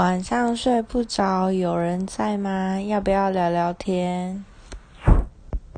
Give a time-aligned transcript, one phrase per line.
[0.00, 2.80] 晚上睡不着有人在吗？
[2.80, 4.42] 要不要聊聊天？